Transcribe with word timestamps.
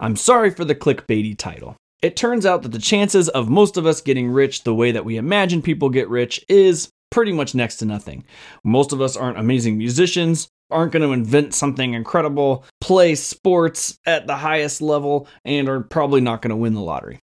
I'm 0.00 0.16
sorry 0.16 0.50
for 0.50 0.64
the 0.64 0.74
clickbaity 0.74 1.36
title. 1.36 1.76
It 2.02 2.16
turns 2.16 2.44
out 2.44 2.62
that 2.62 2.72
the 2.72 2.78
chances 2.78 3.28
of 3.30 3.48
most 3.48 3.76
of 3.76 3.86
us 3.86 4.00
getting 4.00 4.30
rich 4.30 4.64
the 4.64 4.74
way 4.74 4.92
that 4.92 5.04
we 5.04 5.16
imagine 5.16 5.62
people 5.62 5.88
get 5.88 6.08
rich 6.08 6.44
is 6.48 6.90
pretty 7.10 7.32
much 7.32 7.54
next 7.54 7.76
to 7.76 7.86
nothing. 7.86 8.24
Most 8.64 8.92
of 8.92 9.00
us 9.00 9.16
aren't 9.16 9.38
amazing 9.38 9.78
musicians, 9.78 10.48
aren't 10.70 10.92
going 10.92 11.02
to 11.02 11.12
invent 11.12 11.54
something 11.54 11.94
incredible, 11.94 12.64
play 12.80 13.14
sports 13.14 13.98
at 14.04 14.26
the 14.26 14.36
highest 14.36 14.82
level, 14.82 15.28
and 15.44 15.68
are 15.68 15.80
probably 15.80 16.20
not 16.20 16.42
going 16.42 16.50
to 16.50 16.56
win 16.56 16.74
the 16.74 16.80
lottery. 16.80 17.20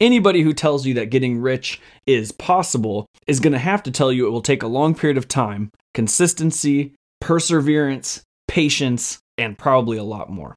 Anybody 0.00 0.42
who 0.42 0.52
tells 0.52 0.86
you 0.86 0.94
that 0.94 1.10
getting 1.10 1.40
rich 1.40 1.80
is 2.06 2.32
possible 2.32 3.06
is 3.26 3.40
going 3.40 3.52
to 3.52 3.58
have 3.58 3.82
to 3.82 3.90
tell 3.90 4.12
you 4.12 4.26
it 4.26 4.30
will 4.30 4.42
take 4.42 4.62
a 4.62 4.68
long 4.68 4.94
period 4.94 5.16
of 5.16 5.28
time, 5.28 5.70
consistency, 5.94 6.94
perseverance, 7.20 8.22
patience, 8.48 9.18
and 9.38 9.58
probably 9.58 9.96
a 9.96 10.04
lot 10.04 10.30
more. 10.30 10.54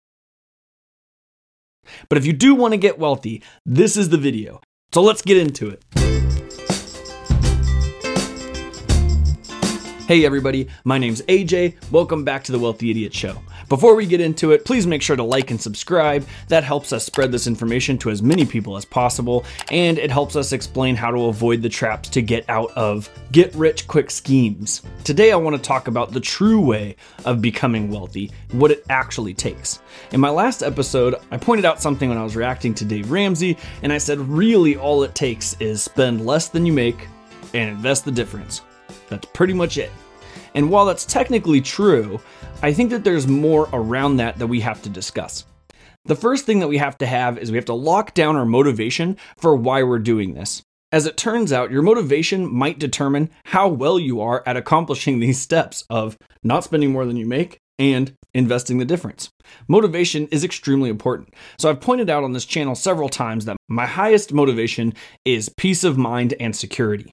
But 2.10 2.18
if 2.18 2.26
you 2.26 2.34
do 2.34 2.56
want 2.56 2.74
to 2.74 2.78
get 2.78 3.00
wealthy, 3.00 3.44
this 3.66 3.98
is 3.98 4.10
the 4.10 4.18
video. 4.18 4.62
So 4.94 5.02
let's 5.02 5.22
get 5.22 5.38
into 5.38 5.70
it. 5.70 6.45
Hey 10.08 10.24
everybody, 10.24 10.68
my 10.84 11.00
name's 11.00 11.24
AJ. 11.24 11.92
Welcome 11.92 12.24
back 12.24 12.44
to 12.44 12.52
the 12.52 12.60
Wealthy 12.60 12.92
Idiot 12.92 13.12
Show. 13.12 13.42
Before 13.70 13.96
we 13.96 14.06
get 14.06 14.22
into 14.22 14.52
it, 14.52 14.64
please 14.64 14.86
make 14.86 15.02
sure 15.02 15.16
to 15.16 15.24
like 15.24 15.50
and 15.50 15.60
subscribe. 15.60 16.28
That 16.48 16.64
helps 16.64 16.94
us 16.94 17.04
spread 17.04 17.32
this 17.32 17.48
information 17.48 17.98
to 17.98 18.12
as 18.12 18.22
many 18.22 18.46
people 18.46 18.78
as 18.78 18.86
possible, 18.86 19.46
and 19.72 19.98
it 19.98 20.12
helps 20.12 20.36
us 20.36 20.52
explain 20.52 20.96
how 20.96 21.10
to 21.10 21.26
avoid 21.26 21.64
the 21.64 21.70
traps 21.70 22.08
to 22.10 22.22
get 22.22 22.48
out 22.52 22.70
of 22.74 23.10
get 23.32 23.52
rich 23.56 23.88
quick 23.88 24.12
schemes. 24.12 24.84
Today, 25.04 25.32
I 25.32 25.38
want 25.38 25.56
to 25.56 25.62
talk 25.62 25.88
about 25.88 26.12
the 26.12 26.20
true 26.20 26.62
way 26.62 26.98
of 27.26 27.42
becoming 27.42 27.90
wealthy, 27.90 28.32
what 28.52 28.70
it 28.70 28.86
actually 28.92 29.34
takes. 29.34 29.80
In 30.12 30.20
my 30.20 30.30
last 30.30 30.62
episode, 30.62 31.16
I 31.32 31.38
pointed 31.38 31.66
out 31.66 31.82
something 31.82 32.10
when 32.10 32.20
I 32.20 32.24
was 32.24 32.36
reacting 32.36 32.76
to 32.76 32.86
Dave 32.86 33.10
Ramsey, 33.10 33.58
and 33.82 33.92
I 33.92 33.98
said 33.98 34.20
really 34.20 34.78
all 34.78 35.02
it 35.02 35.16
takes 35.16 35.60
is 35.60 35.82
spend 35.82 36.28
less 36.28 36.48
than 36.48 36.64
you 36.64 36.74
make 36.74 37.08
and 37.56 37.72
invest 37.72 38.06
the 38.06 38.12
difference. 38.12 38.62
That's 39.10 39.28
pretty 39.34 39.54
much 39.54 39.78
it. 39.78 39.92
And 40.54 40.70
while 40.70 40.86
that's 40.86 41.06
technically 41.06 41.62
true, 41.62 42.20
I 42.62 42.74
think 42.74 42.90
that 42.92 43.04
there's 43.04 43.28
more 43.28 43.70
around 43.74 44.18
that 44.18 44.38
that 44.40 44.48
we 44.48 44.62
have 44.62 44.82
to 44.84 44.90
discuss. 44.90 45.46
The 46.06 46.16
first 46.16 46.46
thing 46.46 46.60
that 46.60 46.68
we 46.68 46.78
have 46.78 46.98
to 47.00 47.06
have 47.06 47.38
is 47.38 47.52
we 47.52 47.58
have 47.58 47.66
to 47.66 47.74
lock 47.74 48.14
down 48.14 48.36
our 48.36 48.46
motivation 48.46 49.18
for 49.38 49.56
why 49.56 49.84
we're 49.84 50.00
doing 50.00 50.34
this. 50.34 50.62
As 50.92 51.06
it 51.06 51.18
turns 51.18 51.52
out, 51.52 51.72
your 51.72 51.82
motivation 51.82 52.52
might 52.52 52.80
determine 52.80 53.30
how 53.46 53.68
well 53.68 54.00
you 54.00 54.22
are 54.22 54.44
at 54.46 54.56
accomplishing 54.56 55.20
these 55.20 55.42
steps 55.42 55.84
of 55.90 56.18
not 56.44 56.64
spending 56.64 56.92
more 56.92 57.06
than 57.06 57.18
you 57.18 57.26
make 57.26 57.60
and 57.80 58.14
investing 58.34 58.78
the 58.78 58.86
difference. 58.86 59.30
Motivation 59.68 60.28
is 60.28 60.44
extremely 60.44 60.90
important. 60.90 61.34
So 61.58 61.70
I've 61.70 61.82
pointed 61.82 62.10
out 62.10 62.24
on 62.24 62.34
this 62.34 62.46
channel 62.46 62.76
several 62.76 63.10
times 63.10 63.46
that 63.46 63.58
my 63.68 63.86
highest 63.86 64.34
motivation 64.34 64.94
is 65.24 65.50
peace 65.58 65.84
of 65.84 65.98
mind 65.98 66.34
and 66.40 66.56
security. 66.56 67.12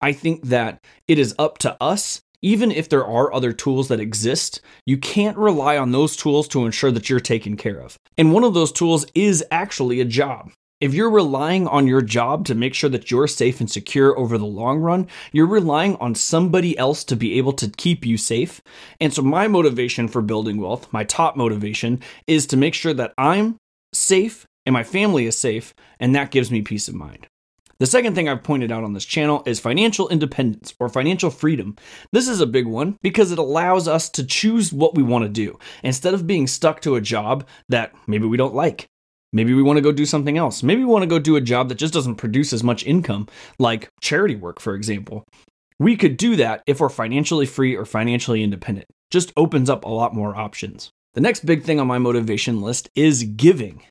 I 0.00 0.12
think 0.12 0.46
that 0.46 0.78
it 1.08 1.18
is 1.18 1.34
up 1.38 1.58
to 1.58 1.76
us 1.80 2.20
even 2.44 2.70
if 2.70 2.90
there 2.90 3.06
are 3.06 3.32
other 3.32 3.54
tools 3.54 3.88
that 3.88 4.00
exist, 4.00 4.60
you 4.84 4.98
can't 4.98 5.38
rely 5.38 5.78
on 5.78 5.92
those 5.92 6.14
tools 6.14 6.46
to 6.46 6.66
ensure 6.66 6.90
that 6.90 7.08
you're 7.08 7.18
taken 7.18 7.56
care 7.56 7.80
of. 7.80 7.96
And 8.18 8.34
one 8.34 8.44
of 8.44 8.52
those 8.52 8.70
tools 8.70 9.06
is 9.14 9.42
actually 9.50 10.02
a 10.02 10.04
job. 10.04 10.52
If 10.80 10.92
you're 10.92 11.10
relying 11.10 11.68
on 11.68 11.86
your 11.86 12.02
job 12.02 12.46
to 12.46 12.54
make 12.54 12.74
sure 12.74 12.90
that 12.90 13.10
you're 13.10 13.28
safe 13.28 13.60
and 13.60 13.70
secure 13.70 14.18
over 14.18 14.36
the 14.36 14.44
long 14.44 14.80
run, 14.80 15.06
you're 15.32 15.46
relying 15.46 15.96
on 15.96 16.14
somebody 16.14 16.76
else 16.76 17.04
to 17.04 17.16
be 17.16 17.38
able 17.38 17.52
to 17.54 17.70
keep 17.70 18.04
you 18.04 18.18
safe. 18.18 18.60
And 19.00 19.12
so, 19.14 19.22
my 19.22 19.46
motivation 19.46 20.08
for 20.08 20.20
building 20.20 20.58
wealth, 20.58 20.92
my 20.92 21.04
top 21.04 21.36
motivation, 21.36 22.00
is 22.26 22.46
to 22.48 22.56
make 22.56 22.74
sure 22.74 22.92
that 22.92 23.14
I'm 23.16 23.56
safe 23.92 24.46
and 24.66 24.72
my 24.72 24.82
family 24.82 25.26
is 25.26 25.38
safe, 25.38 25.74
and 26.00 26.14
that 26.14 26.30
gives 26.30 26.50
me 26.50 26.62
peace 26.62 26.88
of 26.88 26.94
mind. 26.94 27.28
The 27.78 27.86
second 27.86 28.14
thing 28.14 28.28
I've 28.28 28.42
pointed 28.42 28.72
out 28.72 28.84
on 28.84 28.94
this 28.94 29.04
channel 29.04 29.42
is 29.46 29.60
financial 29.60 30.08
independence 30.08 30.74
or 30.78 30.88
financial 30.88 31.30
freedom. 31.30 31.76
This 32.12 32.28
is 32.28 32.40
a 32.40 32.46
big 32.46 32.66
one 32.66 32.96
because 33.02 33.32
it 33.32 33.38
allows 33.38 33.88
us 33.88 34.08
to 34.10 34.24
choose 34.24 34.72
what 34.72 34.94
we 34.94 35.02
want 35.02 35.24
to 35.24 35.28
do 35.28 35.58
instead 35.82 36.14
of 36.14 36.26
being 36.26 36.46
stuck 36.46 36.80
to 36.82 36.94
a 36.94 37.00
job 37.00 37.46
that 37.68 37.92
maybe 38.06 38.26
we 38.26 38.36
don't 38.36 38.54
like. 38.54 38.88
Maybe 39.34 39.52
we 39.52 39.64
want 39.64 39.78
to 39.78 39.82
go 39.82 39.90
do 39.90 40.06
something 40.06 40.38
else. 40.38 40.62
Maybe 40.62 40.84
we 40.84 40.90
want 40.90 41.02
to 41.02 41.08
go 41.08 41.18
do 41.18 41.34
a 41.34 41.40
job 41.40 41.68
that 41.68 41.74
just 41.74 41.92
doesn't 41.92 42.14
produce 42.14 42.52
as 42.52 42.62
much 42.62 42.86
income, 42.86 43.26
like 43.58 43.88
charity 44.00 44.36
work, 44.36 44.60
for 44.60 44.76
example. 44.76 45.24
We 45.80 45.96
could 45.96 46.16
do 46.16 46.36
that 46.36 46.62
if 46.68 46.78
we're 46.78 46.88
financially 46.88 47.44
free 47.44 47.74
or 47.74 47.84
financially 47.84 48.44
independent. 48.44 48.86
Just 49.10 49.32
opens 49.36 49.68
up 49.68 49.84
a 49.84 49.88
lot 49.88 50.14
more 50.14 50.36
options. 50.36 50.90
The 51.14 51.20
next 51.20 51.44
big 51.44 51.64
thing 51.64 51.80
on 51.80 51.88
my 51.88 51.98
motivation 51.98 52.62
list 52.62 52.88
is 52.94 53.24
giving. 53.24 53.82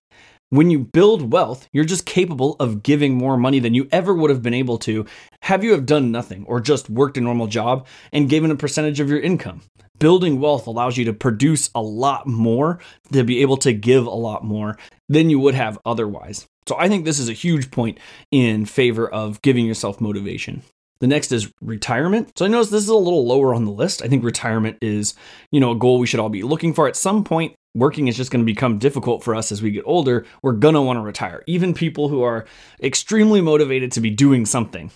When 0.50 0.70
you 0.70 0.80
build 0.80 1.34
wealth, 1.34 1.68
you're 1.74 1.84
just 1.84 2.06
capable 2.06 2.56
of 2.60 2.84
giving 2.84 3.16
more 3.16 3.38
money 3.38 3.60
than 3.60 3.74
you 3.74 3.88
ever 3.92 4.14
would 4.14 4.30
have 4.30 4.44
been 4.44 4.54
able 4.54 4.78
to 4.80 5.06
have 5.42 5.64
you 5.64 5.72
have 5.72 5.86
done 5.86 6.12
nothing 6.12 6.46
or 6.48 6.62
just 6.62 6.90
worked 6.90 7.18
a 7.18 7.22
normal 7.22 7.48
job 7.48 7.86
and 8.14 8.30
given 8.30 8.52
a 8.52 8.56
percentage 8.56 9.00
of 9.00 9.10
your 9.10 9.20
income. 9.20 9.62
Building 10.00 10.40
wealth 10.40 10.68
allows 10.68 10.96
you 10.96 11.06
to 11.06 11.14
produce 11.14 11.70
a 11.74 11.82
lot 11.82 12.28
more, 12.28 12.80
to 13.12 13.24
be 13.24 13.42
able 13.42 13.58
to 13.58 13.74
give 13.74 14.06
a 14.06 14.12
lot 14.12 14.44
more 14.44 14.78
than 15.14 15.30
you 15.30 15.40
would 15.40 15.56
have 15.56 15.80
otherwise. 15.86 16.48
So 16.68 16.76
I 16.78 16.88
think 16.88 17.06
this 17.06 17.20
is 17.20 17.30
a 17.30 17.34
huge 17.34 17.72
point 17.72 18.00
in 18.32 18.66
favor 18.66 19.08
of 19.08 19.42
giving 19.42 19.66
yourself 19.66 20.00
motivation. 20.00 20.64
The 21.00 21.08
next 21.08 21.32
is 21.32 21.52
retirement. 21.62 22.38
So 22.38 22.46
I 22.46 22.48
notice 22.48 22.70
this 22.70 22.84
is 22.84 22.90
a 22.90 22.96
little 22.96 23.28
lower 23.28 23.54
on 23.54 23.66
the 23.66 23.72
list. 23.72 24.02
I 24.02 24.08
think 24.08 24.24
retirement 24.24 24.78
is, 24.82 25.16
you 25.52 25.60
know, 25.60 25.72
a 25.72 25.76
goal 25.76 26.00
we 26.00 26.08
should 26.08 26.22
all 26.22 26.30
be 26.30 26.44
looking 26.44 26.74
for 26.74 26.88
at 26.88 26.96
some 26.96 27.24
point 27.24 27.56
working 27.76 28.08
is 28.08 28.16
just 28.16 28.32
going 28.32 28.42
to 28.42 28.46
become 28.46 28.78
difficult 28.78 29.24
for 29.24 29.36
us 29.36 29.52
as 29.52 29.62
we 29.62 29.72
get 29.72 29.84
older, 29.86 30.26
we're 30.42 30.54
going 30.54 30.76
to 30.76 30.82
want 30.82 30.98
to 30.98 31.02
retire. 31.02 31.44
Even 31.48 31.74
people 31.74 32.08
who 32.08 32.22
are 32.22 32.46
extremely 32.82 33.42
motivated 33.42 33.92
to 33.92 34.02
be 34.02 34.10
doing 34.10 34.46
something, 34.46 34.92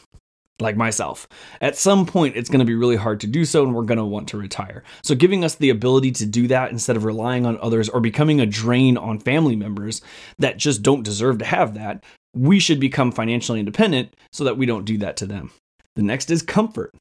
like 0.60 0.76
myself, 0.76 1.28
at 1.62 1.78
some 1.78 2.06
point 2.06 2.36
it's 2.36 2.50
going 2.50 2.60
to 2.60 2.66
be 2.66 2.76
really 2.76 2.96
hard 2.96 3.20
to 3.22 3.28
do 3.28 3.46
so 3.46 3.64
and 3.64 3.76
we're 3.76 3.84
going 3.84 3.98
to 3.98 4.06
want 4.06 4.28
to 4.30 4.38
retire. 4.38 4.84
So, 5.04 5.16
giving 5.16 5.44
us 5.44 5.56
the 5.56 5.70
ability 5.70 6.12
to 6.14 6.26
do 6.26 6.48
that 6.48 6.72
instead 6.72 6.96
of 6.96 7.04
relying 7.04 7.46
on 7.46 7.60
others 7.62 7.90
or 7.90 8.00
becoming 8.00 8.40
a 8.40 8.46
drain 8.46 8.98
on 8.98 9.20
family 9.20 9.56
members 9.56 10.02
that 10.40 10.58
just 10.58 10.82
don't 10.82 11.04
deserve 11.04 11.40
to 11.40 11.46
have 11.46 11.74
that, 11.76 12.04
we 12.36 12.60
should 12.60 12.80
become 12.80 13.12
financially 13.12 13.60
independent 13.60 14.16
so 14.32 14.44
that 14.44 14.58
we 14.58 14.66
don't 14.66 14.86
do 14.86 14.98
that 15.00 15.18
to 15.18 15.26
them. 15.26 15.52
The 15.96 16.04
next 16.04 16.30
is 16.30 16.42
comfort 16.42 16.94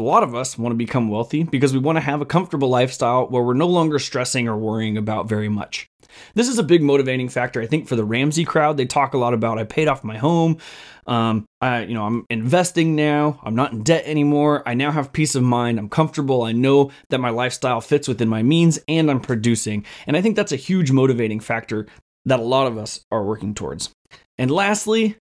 a 0.00 0.02
lot 0.02 0.22
of 0.22 0.34
us 0.34 0.58
want 0.58 0.72
to 0.72 0.76
become 0.76 1.08
wealthy 1.08 1.44
because 1.44 1.72
we 1.72 1.78
want 1.78 1.96
to 1.96 2.02
have 2.02 2.20
a 2.20 2.26
comfortable 2.26 2.68
lifestyle 2.68 3.26
where 3.28 3.42
we're 3.42 3.54
no 3.54 3.68
longer 3.68 3.98
stressing 3.98 4.48
or 4.48 4.56
worrying 4.56 4.96
about 4.96 5.28
very 5.28 5.48
much. 5.48 5.88
This 6.34 6.48
is 6.48 6.58
a 6.58 6.62
big 6.62 6.82
motivating 6.82 7.28
factor, 7.28 7.60
I 7.60 7.66
think, 7.66 7.88
for 7.88 7.96
the 7.96 8.04
Ramsey 8.04 8.44
crowd. 8.44 8.76
They 8.76 8.86
talk 8.86 9.14
a 9.14 9.18
lot 9.18 9.34
about 9.34 9.58
I 9.58 9.64
paid 9.64 9.88
off 9.88 10.04
my 10.04 10.18
home, 10.18 10.58
um, 11.06 11.46
I, 11.60 11.82
you 11.82 11.94
know, 11.94 12.04
I'm 12.04 12.26
investing 12.30 12.96
now. 12.96 13.40
I'm 13.44 13.54
not 13.54 13.72
in 13.72 13.82
debt 13.82 14.04
anymore. 14.06 14.62
I 14.66 14.74
now 14.74 14.90
have 14.90 15.12
peace 15.12 15.34
of 15.34 15.42
mind. 15.42 15.78
I'm 15.78 15.88
comfortable. 15.88 16.42
I 16.42 16.52
know 16.52 16.90
that 17.10 17.20
my 17.20 17.30
lifestyle 17.30 17.80
fits 17.80 18.08
within 18.08 18.28
my 18.28 18.42
means, 18.42 18.78
and 18.88 19.10
I'm 19.10 19.20
producing. 19.20 19.84
And 20.06 20.16
I 20.16 20.22
think 20.22 20.36
that's 20.36 20.52
a 20.52 20.56
huge 20.56 20.90
motivating 20.90 21.40
factor 21.40 21.86
that 22.24 22.40
a 22.40 22.44
lot 22.44 22.66
of 22.66 22.76
us 22.76 23.04
are 23.12 23.24
working 23.24 23.54
towards. 23.54 23.90
And 24.36 24.50
lastly, 24.50 25.16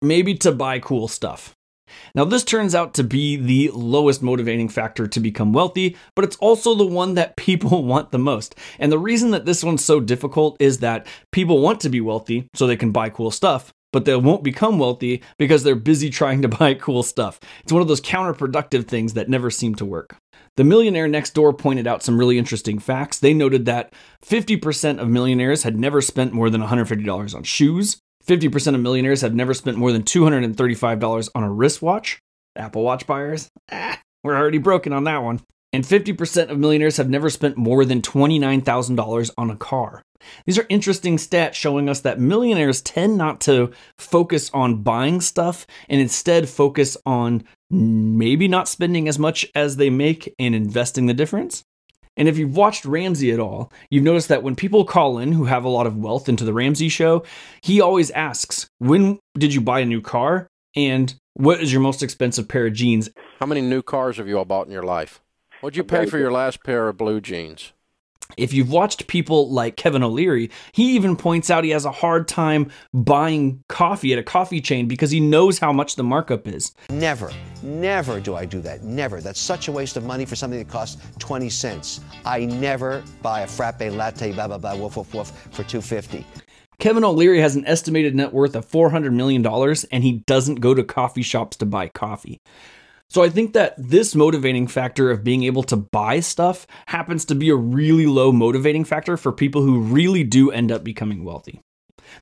maybe 0.00 0.34
to 0.36 0.52
buy 0.52 0.78
cool 0.78 1.08
stuff. 1.08 1.54
Now, 2.14 2.24
this 2.24 2.44
turns 2.44 2.74
out 2.74 2.94
to 2.94 3.04
be 3.04 3.36
the 3.36 3.70
lowest 3.74 4.22
motivating 4.22 4.68
factor 4.68 5.06
to 5.06 5.20
become 5.20 5.52
wealthy, 5.52 5.96
but 6.14 6.24
it's 6.24 6.36
also 6.36 6.74
the 6.74 6.86
one 6.86 7.14
that 7.14 7.36
people 7.36 7.84
want 7.84 8.10
the 8.10 8.18
most. 8.18 8.54
And 8.78 8.90
the 8.90 8.98
reason 8.98 9.30
that 9.30 9.44
this 9.44 9.64
one's 9.64 9.84
so 9.84 10.00
difficult 10.00 10.56
is 10.60 10.78
that 10.78 11.06
people 11.32 11.60
want 11.60 11.80
to 11.80 11.88
be 11.88 12.00
wealthy 12.00 12.48
so 12.54 12.66
they 12.66 12.76
can 12.76 12.92
buy 12.92 13.10
cool 13.10 13.30
stuff, 13.30 13.72
but 13.92 14.04
they 14.04 14.16
won't 14.16 14.44
become 14.44 14.78
wealthy 14.78 15.22
because 15.38 15.62
they're 15.62 15.74
busy 15.74 16.10
trying 16.18 16.42
to 16.42 16.48
buy 16.48 16.74
cool 16.74 17.02
stuff. 17.02 17.40
It's 17.62 17.72
one 17.72 17.82
of 17.82 17.88
those 17.88 18.00
counterproductive 18.00 18.86
things 18.86 19.14
that 19.14 19.28
never 19.28 19.50
seem 19.50 19.74
to 19.76 19.84
work. 19.84 20.16
The 20.56 20.64
millionaire 20.64 21.06
next 21.06 21.34
door 21.34 21.52
pointed 21.52 21.86
out 21.86 22.02
some 22.02 22.18
really 22.18 22.36
interesting 22.36 22.80
facts. 22.80 23.20
They 23.20 23.32
noted 23.32 23.64
that 23.66 23.92
50% 24.26 24.98
of 24.98 25.08
millionaires 25.08 25.62
had 25.62 25.78
never 25.78 26.00
spent 26.00 26.32
more 26.32 26.50
than 26.50 26.60
$150 26.60 27.34
on 27.34 27.42
shoes, 27.44 27.98
50% 28.28 28.74
of 28.74 28.80
millionaires 28.80 29.22
have 29.22 29.34
never 29.34 29.54
spent 29.54 29.78
more 29.78 29.90
than 29.90 30.02
$235 30.02 31.30
on 31.34 31.42
a 31.42 31.50
wristwatch. 31.50 32.18
Apple 32.54 32.82
Watch 32.82 33.06
buyers, 33.06 33.48
ah, 33.72 34.00
we're 34.22 34.36
already 34.36 34.58
broken 34.58 34.92
on 34.92 35.04
that 35.04 35.22
one. 35.22 35.40
And 35.72 35.84
50% 35.84 36.50
of 36.50 36.58
millionaires 36.58 36.96
have 36.96 37.08
never 37.08 37.30
spent 37.30 37.56
more 37.56 37.84
than 37.84 38.02
$29,000 38.02 39.30
on 39.36 39.50
a 39.50 39.56
car. 39.56 40.02
These 40.46 40.58
are 40.58 40.66
interesting 40.68 41.16
stats 41.16 41.54
showing 41.54 41.88
us 41.88 42.00
that 42.00 42.18
millionaires 42.18 42.82
tend 42.82 43.16
not 43.16 43.40
to 43.42 43.70
focus 43.98 44.50
on 44.52 44.82
buying 44.82 45.20
stuff 45.20 45.66
and 45.88 46.00
instead 46.00 46.48
focus 46.48 46.96
on 47.06 47.44
maybe 47.70 48.48
not 48.48 48.68
spending 48.68 49.08
as 49.08 49.18
much 49.18 49.46
as 49.54 49.76
they 49.76 49.90
make 49.90 50.34
and 50.38 50.54
investing 50.54 51.06
the 51.06 51.14
difference. 51.14 51.64
And 52.18 52.28
if 52.28 52.36
you've 52.36 52.56
watched 52.56 52.84
Ramsey 52.84 53.30
at 53.30 53.38
all, 53.38 53.72
you've 53.90 54.02
noticed 54.02 54.28
that 54.28 54.42
when 54.42 54.56
people 54.56 54.84
call 54.84 55.18
in 55.18 55.32
who 55.32 55.44
have 55.44 55.64
a 55.64 55.68
lot 55.68 55.86
of 55.86 55.96
wealth 55.96 56.28
into 56.28 56.44
the 56.44 56.52
Ramsey 56.52 56.88
show, 56.88 57.24
he 57.62 57.80
always 57.80 58.10
asks, 58.10 58.68
When 58.78 59.20
did 59.38 59.54
you 59.54 59.60
buy 59.60 59.80
a 59.80 59.86
new 59.86 60.02
car? 60.02 60.48
And 60.74 61.14
what 61.34 61.62
is 61.62 61.72
your 61.72 61.80
most 61.80 62.02
expensive 62.02 62.48
pair 62.48 62.66
of 62.66 62.72
jeans? 62.72 63.08
How 63.38 63.46
many 63.46 63.60
new 63.60 63.82
cars 63.82 64.16
have 64.16 64.26
you 64.26 64.36
all 64.36 64.44
bought 64.44 64.66
in 64.66 64.72
your 64.72 64.82
life? 64.82 65.20
What'd 65.60 65.76
you 65.76 65.84
pay 65.84 66.06
for 66.06 66.18
your 66.18 66.32
last 66.32 66.64
pair 66.64 66.88
of 66.88 66.96
blue 66.96 67.20
jeans? 67.20 67.72
If 68.36 68.52
you've 68.52 68.70
watched 68.70 69.06
people 69.06 69.50
like 69.50 69.76
Kevin 69.76 70.02
O'Leary, 70.02 70.50
he 70.72 70.94
even 70.94 71.16
points 71.16 71.50
out 71.50 71.64
he 71.64 71.70
has 71.70 71.84
a 71.84 71.90
hard 71.90 72.28
time 72.28 72.70
buying 72.92 73.62
coffee 73.68 74.12
at 74.12 74.18
a 74.18 74.22
coffee 74.22 74.60
chain 74.60 74.86
because 74.86 75.10
he 75.10 75.20
knows 75.20 75.58
how 75.58 75.72
much 75.72 75.96
the 75.96 76.04
markup 76.04 76.46
is. 76.46 76.72
Never, 76.90 77.32
never 77.62 78.20
do 78.20 78.34
I 78.34 78.44
do 78.44 78.60
that. 78.60 78.84
Never. 78.84 79.20
That's 79.20 79.40
such 79.40 79.68
a 79.68 79.72
waste 79.72 79.96
of 79.96 80.04
money 80.04 80.24
for 80.24 80.36
something 80.36 80.58
that 80.58 80.68
costs 80.68 81.02
20 81.18 81.48
cents. 81.48 82.00
I 82.24 82.44
never 82.44 83.02
buy 83.22 83.40
a 83.40 83.46
frappe 83.46 83.80
latte, 83.80 84.32
blah, 84.32 84.46
blah, 84.46 84.58
blah, 84.58 84.76
woof, 84.76 84.96
woof, 84.96 85.14
woof, 85.14 85.28
for 85.50 85.64
250. 85.64 86.24
Kevin 86.78 87.02
O'Leary 87.02 87.40
has 87.40 87.56
an 87.56 87.66
estimated 87.66 88.14
net 88.14 88.32
worth 88.32 88.54
of 88.54 88.68
$400 88.68 89.12
million 89.12 89.44
and 89.90 90.04
he 90.04 90.18
doesn't 90.26 90.56
go 90.56 90.74
to 90.74 90.84
coffee 90.84 91.22
shops 91.22 91.56
to 91.56 91.66
buy 91.66 91.88
coffee. 91.88 92.40
So 93.10 93.22
I 93.22 93.30
think 93.30 93.54
that 93.54 93.74
this 93.78 94.14
motivating 94.14 94.66
factor 94.66 95.10
of 95.10 95.24
being 95.24 95.44
able 95.44 95.62
to 95.64 95.76
buy 95.76 96.20
stuff 96.20 96.66
happens 96.86 97.24
to 97.26 97.34
be 97.34 97.48
a 97.48 97.56
really 97.56 98.06
low 98.06 98.32
motivating 98.32 98.84
factor 98.84 99.16
for 99.16 99.32
people 99.32 99.62
who 99.62 99.80
really 99.80 100.24
do 100.24 100.50
end 100.50 100.70
up 100.70 100.84
becoming 100.84 101.24
wealthy. 101.24 101.60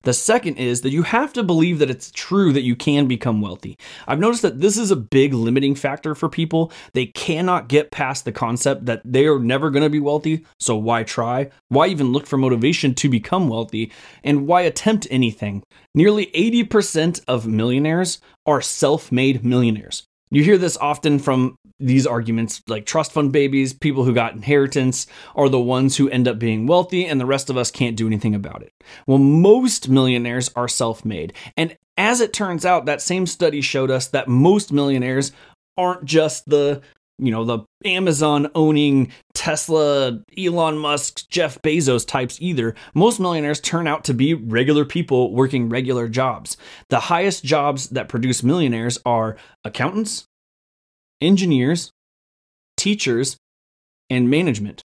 The 0.02 0.12
second 0.12 0.56
is 0.56 0.82
that 0.82 0.90
you 0.90 1.02
have 1.02 1.32
to 1.34 1.42
believe 1.42 1.78
that 1.78 1.90
it's 1.90 2.10
true 2.10 2.52
that 2.52 2.62
you 2.62 2.76
can 2.76 3.06
become 3.06 3.40
wealthy. 3.40 3.78
I've 4.06 4.18
noticed 4.18 4.42
that 4.42 4.60
this 4.60 4.76
is 4.76 4.90
a 4.90 4.96
big 4.96 5.32
limiting 5.32 5.74
factor 5.74 6.14
for 6.14 6.28
people. 6.28 6.72
They 6.92 7.06
cannot 7.06 7.68
get 7.68 7.90
past 7.90 8.24
the 8.24 8.32
concept 8.32 8.86
that 8.86 9.02
they 9.04 9.26
are 9.26 9.38
never 9.38 9.70
going 9.70 9.84
to 9.84 9.90
be 9.90 10.00
wealthy, 10.00 10.44
so 10.58 10.76
why 10.76 11.02
try? 11.02 11.50
Why 11.68 11.88
even 11.88 12.12
look 12.12 12.26
for 12.26 12.36
motivation 12.36 12.94
to 12.94 13.08
become 13.08 13.48
wealthy? 13.48 13.92
And 14.22 14.46
why 14.46 14.62
attempt 14.62 15.06
anything? 15.10 15.62
Nearly 15.94 16.26
80% 16.26 17.22
of 17.26 17.46
millionaires 17.46 18.20
are 18.44 18.60
self 18.60 19.10
made 19.10 19.44
millionaires. 19.44 20.04
You 20.30 20.42
hear 20.42 20.58
this 20.58 20.76
often 20.76 21.18
from 21.18 21.56
these 21.78 22.06
arguments 22.06 22.62
like 22.66 22.86
trust 22.86 23.12
fund 23.12 23.32
babies, 23.32 23.72
people 23.72 24.04
who 24.04 24.14
got 24.14 24.34
inheritance 24.34 25.06
are 25.34 25.48
the 25.48 25.60
ones 25.60 25.96
who 25.96 26.08
end 26.08 26.26
up 26.26 26.38
being 26.38 26.66
wealthy, 26.66 27.06
and 27.06 27.20
the 27.20 27.26
rest 27.26 27.50
of 27.50 27.56
us 27.56 27.70
can't 27.70 27.96
do 27.96 28.06
anything 28.06 28.34
about 28.34 28.62
it. 28.62 28.72
Well, 29.06 29.18
most 29.18 29.88
millionaires 29.88 30.50
are 30.56 30.68
self 30.68 31.04
made. 31.04 31.32
And 31.56 31.76
as 31.96 32.20
it 32.20 32.32
turns 32.32 32.64
out, 32.64 32.86
that 32.86 33.02
same 33.02 33.26
study 33.26 33.60
showed 33.60 33.90
us 33.90 34.08
that 34.08 34.28
most 34.28 34.72
millionaires 34.72 35.32
aren't 35.76 36.04
just 36.04 36.48
the 36.48 36.82
you 37.18 37.30
know, 37.30 37.44
the 37.44 37.60
Amazon 37.84 38.50
owning 38.54 39.10
Tesla, 39.46 40.18
Elon 40.36 40.76
Musk, 40.76 41.28
Jeff 41.28 41.62
Bezos 41.62 42.04
types 42.04 42.36
either. 42.40 42.74
Most 42.94 43.20
millionaires 43.20 43.60
turn 43.60 43.86
out 43.86 44.02
to 44.02 44.12
be 44.12 44.34
regular 44.34 44.84
people 44.84 45.32
working 45.32 45.68
regular 45.68 46.08
jobs. 46.08 46.56
The 46.88 46.98
highest 46.98 47.44
jobs 47.44 47.90
that 47.90 48.08
produce 48.08 48.42
millionaires 48.42 48.98
are 49.06 49.36
accountants, 49.64 50.24
engineers, 51.20 51.92
teachers, 52.76 53.36
and 54.10 54.28
management. 54.28 54.82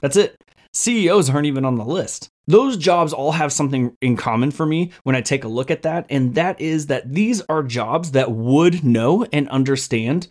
That's 0.00 0.16
it. 0.16 0.34
CEOs 0.72 1.30
aren't 1.30 1.46
even 1.46 1.64
on 1.64 1.76
the 1.76 1.84
list. 1.84 2.28
Those 2.48 2.76
jobs 2.76 3.12
all 3.12 3.30
have 3.30 3.52
something 3.52 3.96
in 4.02 4.16
common 4.16 4.50
for 4.50 4.66
me 4.66 4.90
when 5.04 5.14
I 5.14 5.20
take 5.20 5.44
a 5.44 5.48
look 5.48 5.70
at 5.70 5.82
that, 5.82 6.06
and 6.10 6.34
that 6.34 6.60
is 6.60 6.88
that 6.88 7.14
these 7.14 7.40
are 7.42 7.62
jobs 7.62 8.10
that 8.10 8.32
would 8.32 8.82
know 8.82 9.24
and 9.32 9.48
understand 9.48 10.26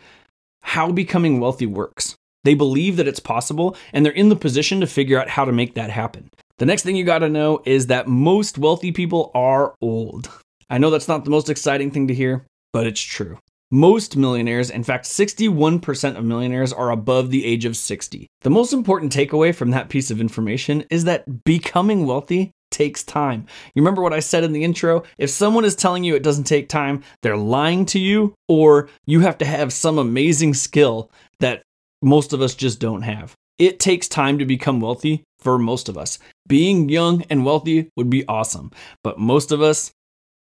how 0.62 0.92
becoming 0.92 1.40
wealthy 1.40 1.66
works. 1.66 2.15
They 2.46 2.54
believe 2.54 2.96
that 2.98 3.08
it's 3.08 3.20
possible 3.20 3.76
and 3.92 4.06
they're 4.06 4.14
in 4.14 4.30
the 4.30 4.36
position 4.36 4.80
to 4.80 4.88
figure 4.88 5.20
out 5.20 5.30
how 5.30 5.44
to 5.44 5.52
make 5.52 5.74
that 5.74 5.90
happen. 5.90 6.30
The 6.58 6.66
next 6.66 6.84
thing 6.84 6.96
you 6.96 7.04
got 7.04 7.20
to 7.20 7.30
know 7.30 7.62
is 7.66 7.88
that 7.88 8.08
most 8.08 8.58
wealthy 8.58 8.94
people 8.94 9.32
are 9.36 9.76
old. 9.82 10.30
I 10.70 10.78
know 10.78 10.90
that's 10.90 11.10
not 11.10 11.26
the 11.26 11.32
most 11.32 11.50
exciting 11.50 11.92
thing 11.92 12.08
to 12.08 12.14
hear, 12.14 12.46
but 12.72 12.88
it's 12.88 13.02
true. 13.02 13.40
Most 13.72 14.16
millionaires, 14.16 14.70
in 14.70 14.84
fact, 14.84 15.06
61% 15.06 16.16
of 16.16 16.24
millionaires 16.24 16.72
are 16.72 16.92
above 16.92 17.32
the 17.32 17.44
age 17.44 17.66
of 17.66 17.76
60. 17.76 18.28
The 18.42 18.50
most 18.50 18.74
important 18.74 19.12
takeaway 19.12 19.54
from 19.54 19.72
that 19.72 19.90
piece 19.90 20.12
of 20.12 20.22
information 20.22 20.86
is 20.92 21.04
that 21.06 21.44
becoming 21.44 22.06
wealthy 22.06 22.52
takes 22.70 23.04
time. 23.04 23.48
You 23.74 23.82
remember 23.82 24.02
what 24.02 24.14
I 24.14 24.20
said 24.20 24.44
in 24.44 24.54
the 24.54 24.64
intro? 24.64 25.04
If 25.18 25.30
someone 25.32 25.66
is 25.66 25.76
telling 25.76 26.04
you 26.04 26.16
it 26.16 26.24
doesn't 26.24 26.44
take 26.44 26.70
time, 26.70 27.04
they're 27.22 27.36
lying 27.36 27.86
to 27.88 28.00
you, 28.00 28.36
or 28.48 28.88
you 29.06 29.22
have 29.22 29.38
to 29.40 29.46
have 29.46 29.74
some 29.74 29.98
amazing 29.98 30.54
skill 30.54 31.10
that 31.40 31.64
most 32.06 32.34
of 32.34 32.42
us 32.42 32.54
just 32.54 32.80
don't 32.80 33.02
have. 33.02 33.34
It 33.58 33.80
takes 33.80 34.08
time 34.08 34.38
to 34.38 34.46
become 34.46 34.80
wealthy 34.80 35.24
for 35.40 35.58
most 35.58 35.90
of 35.90 35.98
us. 35.98 36.20
Being 36.48 36.88
young 36.88 37.24
and 37.30 37.44
wealthy 37.44 37.90
would 37.98 38.10
be 38.10 38.28
awesome, 38.28 38.72
but 39.04 39.18
most 39.18 39.52
of 39.52 39.62
us, 39.62 39.92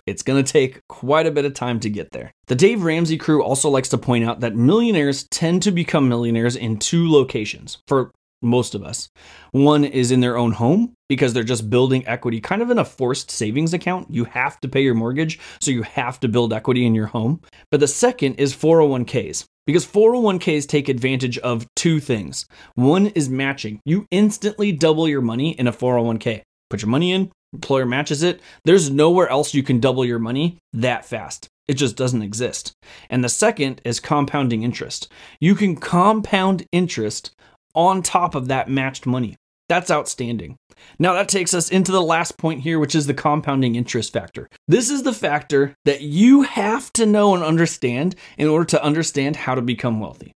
it's 0.07 0.23
going 0.23 0.43
to 0.43 0.51
take 0.51 0.79
quite 0.89 1.27
a 1.27 1.31
bit 1.31 1.45
of 1.45 1.53
time 1.53 1.79
to 1.81 1.89
get 1.89 2.11
there. 2.11 2.31
The 2.47 2.55
Dave 2.55 2.83
Ramsey 2.83 3.17
crew 3.17 3.43
also 3.43 3.69
likes 3.69 3.89
to 3.89 3.97
point 3.99 4.25
out 4.25 4.39
that 4.39 4.55
millionaires 4.55 5.27
tend 5.29 5.61
to 5.63 5.71
become 5.71 6.09
millionaires 6.09 6.55
in 6.55 6.77
two 6.77 7.09
locations 7.11 7.77
for 7.87 8.11
most 8.41 8.73
of 8.73 8.83
us. 8.83 9.09
One 9.51 9.85
is 9.85 10.09
in 10.09 10.19
their 10.19 10.37
own 10.37 10.53
home 10.53 10.93
because 11.07 11.33
they're 11.33 11.43
just 11.43 11.69
building 11.69 12.07
equity, 12.07 12.41
kind 12.41 12.63
of 12.63 12.71
in 12.71 12.79
a 12.79 12.85
forced 12.85 13.29
savings 13.29 13.73
account. 13.73 14.07
You 14.09 14.23
have 14.25 14.59
to 14.61 14.67
pay 14.67 14.81
your 14.81 14.95
mortgage, 14.95 15.39
so 15.59 15.69
you 15.69 15.83
have 15.83 16.19
to 16.21 16.27
build 16.27 16.53
equity 16.53 16.87
in 16.87 16.95
your 16.95 17.05
home. 17.05 17.41
But 17.69 17.81
the 17.81 17.87
second 17.87 18.35
is 18.35 18.55
401ks. 18.55 19.45
Because 19.67 19.85
401ks 19.85 20.67
take 20.67 20.89
advantage 20.89 21.37
of 21.39 21.67
two 21.75 21.99
things. 21.99 22.45
One 22.75 23.07
is 23.07 23.29
matching. 23.29 23.79
You 23.85 24.05
instantly 24.11 24.71
double 24.71 25.07
your 25.07 25.21
money 25.21 25.51
in 25.51 25.67
a 25.67 25.71
401k. 25.71 26.41
Put 26.69 26.81
your 26.81 26.89
money 26.89 27.11
in, 27.11 27.31
employer 27.53 27.85
matches 27.85 28.23
it. 28.23 28.41
There's 28.65 28.89
nowhere 28.89 29.29
else 29.29 29.53
you 29.53 29.63
can 29.63 29.79
double 29.79 30.05
your 30.05 30.19
money 30.19 30.57
that 30.73 31.05
fast. 31.05 31.47
It 31.67 31.75
just 31.75 31.95
doesn't 31.95 32.21
exist. 32.21 32.73
And 33.09 33.23
the 33.23 33.29
second 33.29 33.81
is 33.85 33.99
compounding 33.99 34.63
interest. 34.63 35.11
You 35.39 35.55
can 35.55 35.75
compound 35.75 36.65
interest 36.71 37.31
on 37.75 38.01
top 38.01 38.35
of 38.35 38.47
that 38.47 38.69
matched 38.69 39.05
money. 39.05 39.37
That's 39.71 39.89
outstanding. 39.89 40.57
Now, 40.99 41.13
that 41.13 41.29
takes 41.29 41.53
us 41.53 41.69
into 41.69 41.93
the 41.93 42.01
last 42.01 42.37
point 42.37 42.59
here, 42.59 42.77
which 42.77 42.93
is 42.93 43.07
the 43.07 43.13
compounding 43.13 43.75
interest 43.75 44.11
factor. 44.11 44.49
This 44.67 44.89
is 44.89 45.03
the 45.03 45.13
factor 45.13 45.73
that 45.85 46.01
you 46.01 46.41
have 46.41 46.91
to 46.91 47.05
know 47.05 47.33
and 47.35 47.41
understand 47.41 48.17
in 48.37 48.49
order 48.49 48.65
to 48.65 48.83
understand 48.83 49.37
how 49.37 49.55
to 49.55 49.61
become 49.61 50.01
wealthy. 50.01 50.33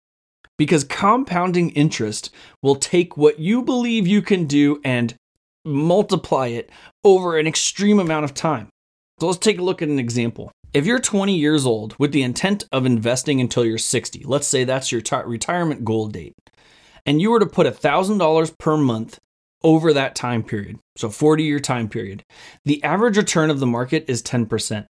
Because 0.58 0.84
compounding 0.84 1.70
interest 1.70 2.28
will 2.62 2.76
take 2.76 3.16
what 3.16 3.38
you 3.38 3.62
believe 3.62 4.06
you 4.06 4.20
can 4.20 4.44
do 4.44 4.82
and 4.84 5.14
multiply 5.64 6.48
it 6.48 6.68
over 7.02 7.38
an 7.38 7.46
extreme 7.46 8.00
amount 8.00 8.26
of 8.26 8.34
time. 8.34 8.68
So 9.18 9.28
let's 9.28 9.38
take 9.38 9.58
a 9.58 9.62
look 9.62 9.80
at 9.80 9.88
an 9.88 9.98
example. 9.98 10.52
If 10.74 10.84
you're 10.84 11.00
20 11.00 11.34
years 11.34 11.64
old 11.64 11.96
with 11.98 12.12
the 12.12 12.22
intent 12.22 12.64
of 12.70 12.84
investing 12.84 13.40
until 13.40 13.64
you're 13.64 13.78
60, 13.78 14.24
let's 14.26 14.46
say 14.46 14.64
that's 14.64 14.92
your 14.92 15.00
t- 15.00 15.16
retirement 15.24 15.86
goal 15.86 16.08
date, 16.08 16.34
and 17.06 17.20
you 17.20 17.30
were 17.30 17.40
to 17.40 17.46
put 17.46 17.66
$1,000 17.66 18.58
per 18.58 18.76
month 18.76 19.18
over 19.64 19.92
that 19.92 20.14
time 20.14 20.42
period, 20.42 20.78
so 20.96 21.08
40 21.08 21.44
year 21.44 21.60
time 21.60 21.88
period, 21.88 22.24
the 22.64 22.82
average 22.82 23.16
return 23.16 23.50
of 23.50 23.60
the 23.60 23.66
market 23.66 24.04
is 24.08 24.22
10%. 24.22 24.86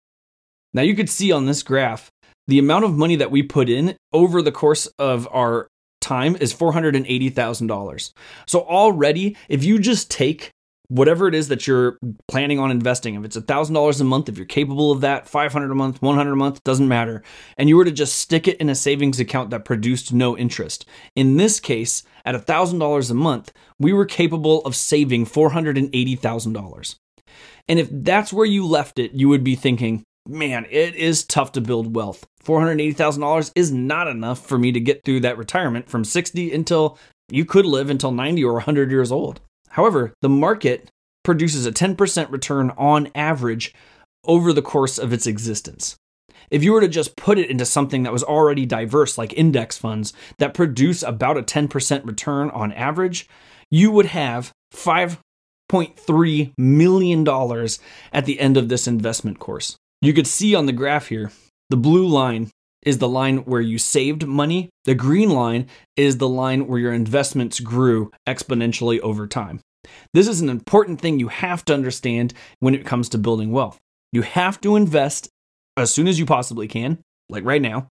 Now 0.75 0.83
you 0.83 0.95
could 0.95 1.09
see 1.09 1.33
on 1.33 1.47
this 1.47 1.63
graph 1.63 2.11
the 2.47 2.59
amount 2.59 2.85
of 2.85 2.97
money 2.97 3.17
that 3.17 3.31
we 3.31 3.43
put 3.43 3.69
in 3.69 3.97
over 4.13 4.43
the 4.43 4.53
course 4.53 4.87
of 4.99 5.29
our 5.33 5.69
time 6.01 6.37
is 6.37 6.55
$480,000. 6.55 8.13
So 8.47 8.61
already, 8.61 9.37
if 9.49 9.65
you 9.65 9.79
just 9.79 10.11
take 10.11 10.51
whatever 10.89 11.29
it 11.29 11.35
is 11.35 11.49
that 11.49 11.67
you're 11.67 11.99
planning 12.27 12.59
on 12.59 12.71
investing, 12.71 13.15
if 13.15 13.25
it's 13.25 13.37
$1,000 13.37 14.01
a 14.01 14.05
month, 14.05 14.29
if 14.29 14.37
you're 14.37 14.47
capable 14.47 14.91
of 14.91 15.03
that, 15.03 15.29
500 15.29 15.71
a 15.71 15.75
month, 15.75 16.03
100 16.03 16.33
a 16.33 16.37
month, 16.37 16.65
doesn't 16.65 16.89
matter, 16.89 17.23
and 17.57 17.69
you 17.69 17.77
were 17.77 17.85
to 17.85 17.91
just 17.91 18.17
stick 18.17 18.49
it 18.49 18.57
in 18.59 18.69
a 18.69 18.75
savings 18.75 19.21
account 19.21 19.51
that 19.51 19.65
produced 19.65 20.13
no 20.13 20.37
interest. 20.37 20.87
In 21.15 21.37
this 21.37 21.61
case, 21.61 22.03
at 22.25 22.35
$1,000 22.35 23.11
a 23.11 23.15
month, 23.15 23.53
we 23.79 23.93
were 23.93 24.07
capable 24.07 24.63
of 24.63 24.75
saving 24.75 25.27
$480,000. 25.27 26.97
And 27.69 27.79
if 27.79 27.89
that's 27.91 28.33
where 28.33 28.47
you 28.47 28.67
left 28.67 28.99
it, 28.99 29.13
you 29.13 29.29
would 29.29 29.45
be 29.45 29.55
thinking, 29.55 30.03
man, 30.27 30.67
it 30.71 30.95
is 30.95 31.25
tough 31.25 31.53
to 31.53 31.61
build 31.61 31.95
wealth. 31.95 32.27
$480,000 32.45 33.53
is 33.55 33.71
not 33.73 34.09
enough 34.09 34.47
for 34.47 34.59
me 34.59 34.73
to 34.73 34.81
get 34.81 35.05
through 35.05 35.21
that 35.21 35.37
retirement 35.37 35.91
from 35.91 36.05
60 36.05 36.53
until 36.55 36.99
you 37.31 37.45
could 37.45 37.67
live 37.67 37.91
until 37.91 38.11
90 38.11 38.43
or 38.45 38.55
100 38.55 38.91
years 38.91 39.13
old. 39.13 39.41
However, 39.71 40.13
the 40.21 40.29
market 40.29 40.91
produces 41.25 41.67
a 41.67 41.73
10% 41.73 42.31
return 42.31 42.71
on 42.79 43.09
average 43.15 43.75
over 44.25 44.53
the 44.53 44.63
course 44.63 44.99
of 44.99 45.13
its 45.13 45.27
existence. 45.27 45.97
If 46.51 46.65
you 46.65 46.73
were 46.73 46.81
to 46.81 46.89
just 46.89 47.17
put 47.17 47.39
it 47.39 47.51
into 47.51 47.67
something 47.67 48.05
that 48.05 48.13
was 48.13 48.25
already 48.25 48.65
diverse, 48.65 49.19
like 49.19 49.33
index 49.35 49.77
funds 49.77 50.13
that 50.39 50.55
produce 50.55 51.03
about 51.03 51.37
a 51.37 51.43
10% 51.43 52.07
return 52.07 52.51
on 52.51 52.73
average, 52.73 53.29
you 53.71 53.91
would 53.91 54.07
have 54.07 54.53
$5.3 54.75 56.53
million 56.57 57.29
at 58.13 58.25
the 58.25 58.41
end 58.41 58.57
of 58.57 58.69
this 58.69 58.87
investment 58.87 59.39
course. 59.39 59.77
You 60.01 60.13
could 60.13 60.27
see 60.27 60.55
on 60.55 60.67
the 60.67 60.73
graph 60.73 61.09
here, 61.09 61.33
the 61.69 61.77
blue 61.77 62.07
line 62.07 62.51
is 62.83 62.99
the 62.99 63.09
line 63.09 63.39
where 63.39 63.61
you 63.61 63.79
saved 63.79 64.27
money. 64.27 64.71
The 64.85 64.95
green 64.95 65.31
line 65.31 65.67
is 65.97 66.19
the 66.19 66.29
line 66.29 66.67
where 66.67 66.79
your 66.79 66.93
investments 66.93 67.61
grew 67.61 68.11
exponentially 68.27 69.01
over 69.01 69.27
time. 69.27 69.61
This 70.15 70.29
is 70.29 70.41
an 70.41 70.49
important 70.49 71.01
thing 71.01 71.19
you 71.19 71.29
have 71.29 71.65
to 71.67 71.75
understand 71.75 72.35
when 72.61 72.75
it 72.75 72.87
comes 72.87 73.09
to 73.11 73.19
building 73.19 73.53
wealth. 73.53 73.79
You 74.13 74.23
have 74.23 74.61
to 74.63 74.77
invest 74.77 75.29
as 75.77 75.93
soon 75.93 76.09
as 76.09 76.19
you 76.19 76.27
possibly 76.27 76.69
can, 76.69 76.99
like 77.29 77.45
right 77.45 77.63
now, 77.63 77.89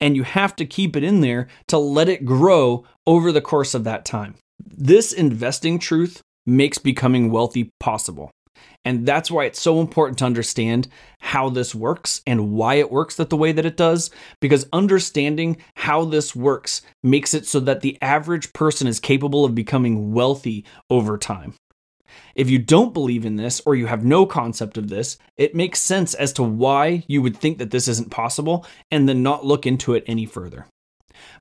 and 0.00 0.16
you 0.16 0.22
have 0.22 0.56
to 0.56 0.66
keep 0.66 0.96
it 0.96 1.04
in 1.04 1.20
there 1.20 1.48
to 1.68 1.78
let 1.78 2.08
it 2.08 2.24
grow 2.24 2.84
over 3.06 3.32
the 3.32 3.40
course 3.40 3.74
of 3.74 3.84
that 3.84 4.04
time. 4.04 4.34
This 4.64 5.12
investing 5.12 5.78
truth 5.78 6.22
makes 6.46 6.78
becoming 6.78 7.30
wealthy 7.30 7.70
possible. 7.78 8.30
And 8.88 9.04
that's 9.04 9.30
why 9.30 9.44
it's 9.44 9.60
so 9.60 9.82
important 9.82 10.16
to 10.16 10.24
understand 10.24 10.88
how 11.18 11.50
this 11.50 11.74
works 11.74 12.22
and 12.26 12.52
why 12.52 12.76
it 12.76 12.90
works 12.90 13.16
that 13.16 13.28
the 13.28 13.36
way 13.36 13.52
that 13.52 13.66
it 13.66 13.76
does. 13.76 14.10
Because 14.40 14.66
understanding 14.72 15.58
how 15.74 16.06
this 16.06 16.34
works 16.34 16.80
makes 17.02 17.34
it 17.34 17.46
so 17.46 17.60
that 17.60 17.82
the 17.82 17.98
average 18.00 18.54
person 18.54 18.86
is 18.86 18.98
capable 18.98 19.44
of 19.44 19.54
becoming 19.54 20.14
wealthy 20.14 20.64
over 20.88 21.18
time. 21.18 21.52
If 22.34 22.48
you 22.48 22.58
don't 22.58 22.94
believe 22.94 23.26
in 23.26 23.36
this 23.36 23.60
or 23.66 23.74
you 23.74 23.84
have 23.84 24.06
no 24.06 24.24
concept 24.24 24.78
of 24.78 24.88
this, 24.88 25.18
it 25.36 25.54
makes 25.54 25.82
sense 25.82 26.14
as 26.14 26.32
to 26.32 26.42
why 26.42 27.04
you 27.06 27.20
would 27.20 27.36
think 27.36 27.58
that 27.58 27.70
this 27.70 27.88
isn't 27.88 28.10
possible 28.10 28.64
and 28.90 29.06
then 29.06 29.22
not 29.22 29.44
look 29.44 29.66
into 29.66 29.92
it 29.92 30.04
any 30.06 30.24
further. 30.24 30.64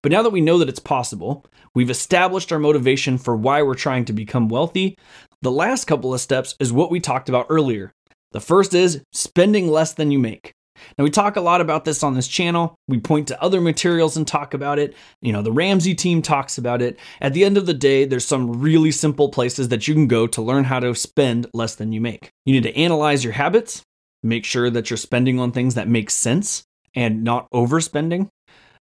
But 0.02 0.12
now 0.12 0.22
that 0.22 0.32
we 0.32 0.42
know 0.42 0.58
that 0.58 0.70
it's 0.70 0.80
possible, 0.80 1.46
we've 1.74 1.90
established 1.90 2.52
our 2.52 2.60
motivation 2.60 3.18
for 3.18 3.36
why 3.36 3.62
we're 3.62 3.76
trying 3.76 4.06
to 4.06 4.14
become 4.14 4.50
wealthy. 4.50 4.98
The 5.42 5.52
last 5.52 5.86
couple 5.86 6.14
of 6.14 6.22
steps 6.22 6.56
is 6.60 6.74
what 6.74 6.92
we 6.92 7.00
talked 7.00 7.30
about 7.30 7.48
earlier. 7.50 7.94
The 8.32 8.42
first 8.42 8.74
is 8.74 9.02
spending 9.14 9.68
less 9.70 9.94
than 9.94 10.12
you 10.12 10.20
make. 10.20 10.54
Now, 10.98 11.04
we 11.04 11.10
talk 11.10 11.36
a 11.36 11.42
lot 11.42 11.62
about 11.62 11.86
this 11.86 12.04
on 12.04 12.14
this 12.14 12.28
channel. 12.28 12.76
We 12.88 13.00
point 13.00 13.28
to 13.30 13.42
other 13.42 13.62
materials 13.62 14.18
and 14.18 14.28
talk 14.28 14.54
about 14.54 14.80
it. 14.80 14.94
You 15.22 15.34
know, 15.34 15.42
the 15.42 15.52
Ramsey 15.52 15.96
team 15.96 16.22
talks 16.22 16.58
about 16.58 16.82
it. 16.82 17.00
At 17.20 17.34
the 17.34 17.46
end 17.46 17.58
of 17.58 17.66
the 17.66 17.74
day, 17.74 18.06
there's 18.06 18.26
some 18.26 18.62
really 18.62 18.92
simple 18.92 19.30
places 19.30 19.70
that 19.70 19.88
you 19.88 19.94
can 19.94 20.08
go 20.08 20.28
to 20.28 20.42
learn 20.42 20.66
how 20.66 20.80
to 20.80 20.94
spend 20.96 21.48
less 21.54 21.76
than 21.76 21.92
you 21.92 22.02
make. 22.02 22.30
You 22.46 22.54
need 22.54 22.64
to 22.64 22.78
analyze 22.78 23.24
your 23.24 23.34
habits, 23.34 23.82
make 24.24 24.46
sure 24.46 24.70
that 24.70 24.90
you're 24.90 24.98
spending 24.98 25.40
on 25.40 25.52
things 25.52 25.76
that 25.76 25.88
make 25.88 26.10
sense 26.10 26.64
and 26.96 27.24
not 27.24 27.50
overspending, 27.52 28.30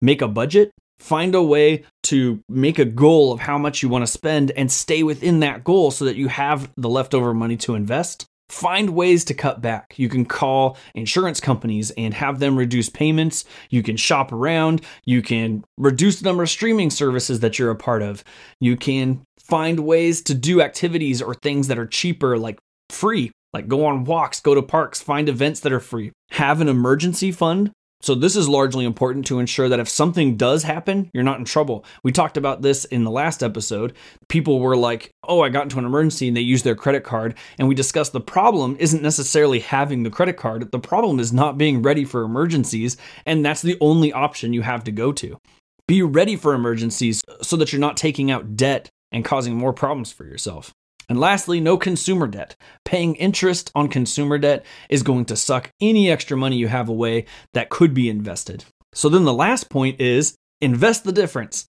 make 0.00 0.23
a 0.23 0.28
budget, 0.28 0.71
find 0.99 1.34
a 1.34 1.42
way 1.42 1.84
to 2.04 2.42
make 2.49 2.78
a 2.78 2.84
goal 2.84 3.32
of 3.32 3.40
how 3.40 3.58
much 3.58 3.82
you 3.82 3.88
want 3.88 4.02
to 4.02 4.12
spend 4.12 4.50
and 4.52 4.70
stay 4.70 5.02
within 5.02 5.40
that 5.40 5.64
goal 5.64 5.90
so 5.90 6.04
that 6.04 6.16
you 6.16 6.28
have 6.28 6.70
the 6.76 6.88
leftover 6.88 7.34
money 7.34 7.56
to 7.56 7.75
invest. 7.75 8.26
Find 8.49 8.90
ways 8.90 9.25
to 9.25 9.34
cut 9.34 9.62
back. 9.62 9.94
You 9.96 10.11
can 10.11 10.26
call 10.26 10.76
insurance 10.94 11.40
companies 11.40 11.90
and 11.92 12.12
have 12.12 12.38
them 12.38 12.56
reduce 12.56 12.90
payments. 12.90 13.46
You 13.70 13.82
can 13.82 13.96
shop 13.96 14.30
around. 14.30 14.82
You 15.06 15.22
can 15.22 15.64
reduce 15.78 16.20
the 16.20 16.28
number 16.28 16.42
of 16.42 16.50
streaming 16.50 16.90
services 16.90 17.40
that 17.40 17.58
you're 17.58 17.70
a 17.70 17.76
part 17.76 18.02
of. 18.02 18.22
You 18.61 18.76
can 18.76 19.22
find 19.40 19.80
ways 19.80 20.20
to 20.22 20.34
do 20.34 20.61
activities 20.61 21.22
or 21.22 21.34
things 21.34 21.68
that 21.68 21.78
are 21.78 21.87
cheaper, 21.87 22.37
like 22.37 22.58
free, 22.90 23.32
like 23.54 23.68
go 23.68 23.87
on 23.87 24.04
walks, 24.04 24.40
go 24.40 24.54
to 24.54 24.62
parks, 24.62 25.00
find 25.00 25.30
events 25.30 25.61
that 25.61 25.72
are 25.72 25.80
free. 25.80 26.12
Have 26.32 26.61
an 26.61 26.68
emergency 26.68 27.32
fund 27.32 27.72
so, 28.02 28.16
this 28.16 28.35
is 28.35 28.49
largely 28.49 28.85
important 28.85 29.26
to 29.26 29.38
ensure 29.38 29.68
that 29.68 29.78
if 29.78 29.88
something 29.88 30.37
does 30.37 30.64
happen, 30.64 31.09
you're 31.14 31.23
not 31.23 31.38
in 31.38 31.44
trouble. 31.44 31.85
We 32.02 32.11
talked 32.11 32.37
about 32.37 32.61
this 32.61 32.85
in 32.85 33.04
the 33.04 33.12
last 33.12 33.44
episode. 33.44 33.92
People 34.28 34.59
were 34.59 34.76
like, 34.76 35.12
oh, 35.23 35.40
I 35.40 35.50
got 35.50 35.64
into 35.64 35.78
an 35.78 35.85
emergency 35.85 36.26
and 36.26 36.37
they 36.37 36.40
used 36.40 36.64
their 36.64 36.75
credit 36.75 37.04
card. 37.04 37.37
And 37.59 37.68
we 37.68 37.76
discussed 37.76 38.12
the 38.12 38.21
problem 38.21 38.76
isn't 38.80 39.02
necessarily 39.02 39.61
having 39.61 40.02
the 40.02 40.11
credit 40.11 40.37
card, 40.37 40.73
the 40.73 40.80
problem 40.80 41.21
is 41.21 41.32
not 41.32 41.56
being 41.56 41.80
ready 41.80 42.04
for 42.04 42.23
emergencies. 42.23 42.97
And 43.25 43.44
that's 43.44 43.62
the 43.62 43.78
only 43.80 44.12
option 44.12 44.52
you 44.52 44.62
have 44.62 44.82
to 44.85 44.92
go 44.92 45.12
to. 45.12 45.38
Be 45.87 46.02
ready 46.02 46.35
for 46.35 46.54
emergencies 46.54 47.23
so 47.40 47.56
that 47.56 47.73
you're 47.73 47.80
not 47.80 47.97
taking 47.97 48.30
out 48.32 48.56
debt 48.56 48.88
and 49.12 49.25
causing 49.25 49.54
more 49.54 49.73
problems 49.73 50.11
for 50.11 50.25
yourself. 50.25 50.73
And 51.12 51.21
lastly, 51.21 51.61
no 51.61 51.76
consumer 51.76 52.26
debt. 52.26 52.57
Paying 52.87 53.16
interest 53.16 53.71
on 53.75 53.88
consumer 53.88 54.38
debt 54.38 54.64
is 54.88 55.02
going 55.02 55.26
to 55.26 55.37
suck 55.37 55.71
any 55.78 56.11
extra 56.11 56.38
money 56.38 56.57
you 56.57 56.69
have 56.69 56.88
away 56.88 57.26
that 57.52 57.69
could 57.69 57.92
be 57.92 58.09
invested. 58.09 58.64
So 58.95 59.11
then 59.11 59.25
the 59.25 59.35
last 59.35 59.69
point 59.69 60.00
is 60.00 60.37
invest 60.62 61.04
the 61.04 61.12
difference. 61.12 61.66